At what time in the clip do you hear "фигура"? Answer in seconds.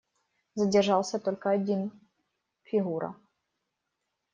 2.63-3.15